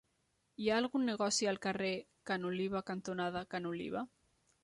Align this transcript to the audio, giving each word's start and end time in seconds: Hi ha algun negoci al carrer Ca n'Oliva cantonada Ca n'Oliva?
Hi 0.63 0.69
ha 0.69 0.77
algun 0.83 1.03
negoci 1.09 1.49
al 1.51 1.59
carrer 1.65 1.91
Ca 2.29 2.37
n'Oliva 2.41 2.83
cantonada 2.89 3.47
Ca 3.51 3.61
n'Oliva? 3.67 4.05